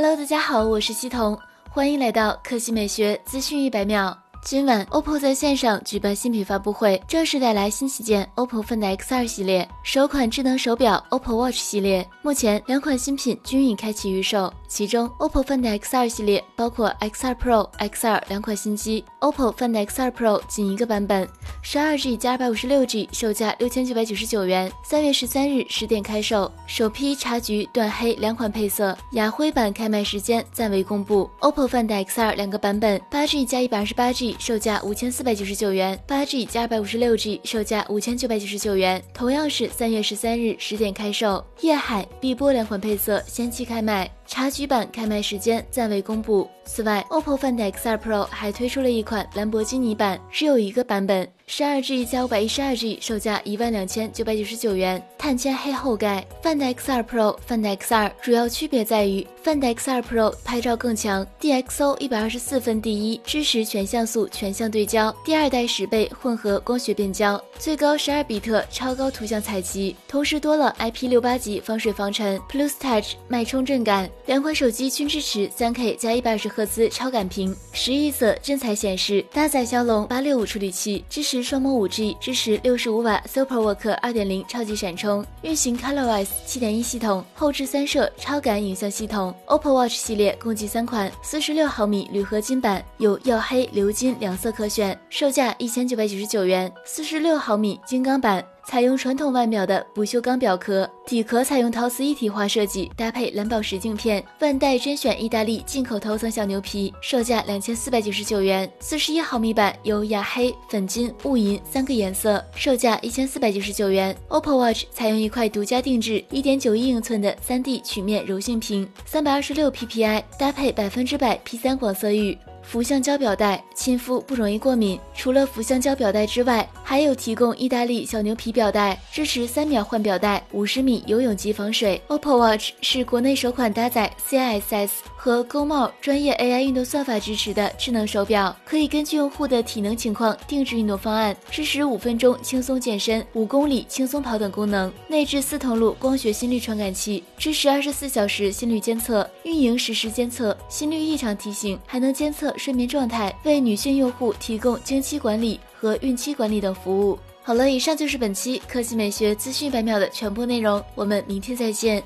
[0.00, 1.36] Hello，大家好，我是西彤，
[1.68, 4.16] 欢迎来到科技美学资讯一百秒。
[4.44, 12.08] 今晚，OPPO 在线上举办新品发布会，正式带来新旗舰 OPPO Find X2 系列首款智能手表 OPPO Watch 系列。
[12.22, 14.52] 目前，两款新品均已开启预售。
[14.68, 19.02] 其中，OPPO Find X2 系列包括 X2 Pro、X2 两款新机。
[19.20, 21.26] OPPO Find X2 Pro 仅一个版本，
[21.62, 24.70] 十二 G 加二百五十六 G，售价六千九百九十九元。
[24.84, 31.28] 三月十三日十点开售，首批茶橘、断黑两款配色，雅灰版开卖时间暂未公布。
[31.40, 39.02] OPPO Find X2 两个版本，八 G 加一百二十八 G，售价五千四百九十九元；八 G 加二百五十六 G，售价五千九百九十九元。
[39.14, 44.10] 同样是三月十三日十点开售，夜海、碧波两款配色先期开卖。
[44.28, 46.48] 茶橘版开卖时间暂未公布。
[46.64, 55.02] 此外，OPPO Find X2 Pro 还推出了一款兰博基尼版，只有一个版本，十二 G 加五百一十二 G，售价一万两千九百九十九元。
[55.16, 56.24] 碳纤黑后盖。
[56.42, 74.08] Find X2 Pro、Find X2 主要区别在于，Find X2 Pro 拍照更强，DxO 一百二十四分第一，支持全像素全向对焦，第二代十倍混合光学变焦，最高十二比特超高图像采集，同时多了 IP 六八级防水防尘，Plus Touch 脉冲震感。
[74.26, 89.34] 两款手机均支持三 K 加一百二十赫兹超感屏，十亿色真彩显示，搭载骁龙八六五处理器，支持双模五 G，支持六十五瓦 SuperWork 二点零超级闪充，运行 ColorOS 七点一系统，后置三摄超感影像系统。
[89.46, 98.44] OPPO Watch 系列共计三款，四十六毫米铝合金版有曜黑、鎏金两色可选，售价一千九百九十九元；四十六毫米金刚版。
[98.68, 108.70] 采用传统腕表的不锈钢表壳，底壳采用陶瓷一体化设计，搭配蓝宝石镜片，腕带甄选意大利进口头层小牛皮，售价两千四百九十九元。
[108.78, 114.14] 四十一毫米版有雅黑、粉金、雾银三个颜色，售价一千四百九十九元。
[114.28, 122.36] OPPO Watch 采用一块独家定制一点九一英寸的三 D 曲面柔性屏，三百二十六 PPI，搭配百分之百 P 三广色域。
[122.70, 125.00] 氟橡胶表带，亲肤不容易过敏。
[125.14, 131.98] 除了氟橡胶表带之外，还有提供意大利小牛皮表带，支持三秒换表带，五十米游泳级防水。
[132.08, 144.92] OPPO Watch 是国内首款搭载 CSS 和 GoMo 专业 AI 运动算法支持的智能手表，可以根据用户的体能情况定制运动方案，支持五分钟轻松健身、五公里轻松跑等功能。
[145.08, 152.54] 内置四通路光学心率传感器，支持二十四小时心率监测，运营实时监测心率异常提醒，还能监测。
[152.58, 157.18] 睡眠状态，为女性用户提供经期管理和孕期管理等服务。
[157.42, 162.02] 好了，以上就是本期科技美学资讯百秒的全部内容，我们明天再见。